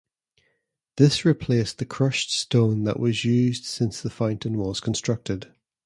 [0.97, 5.53] This replaced the crushed stone that was used since the fountain was constructed.